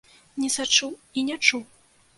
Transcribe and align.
Не 0.43 0.49
сачу 0.55 0.89
і 1.17 1.27
не 1.31 1.39
чуў. 1.47 1.67